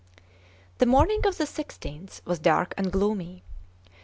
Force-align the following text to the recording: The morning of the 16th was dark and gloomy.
The 0.79 0.87
morning 0.87 1.27
of 1.27 1.37
the 1.37 1.43
16th 1.43 2.25
was 2.25 2.39
dark 2.39 2.73
and 2.75 2.91
gloomy. 2.91 3.43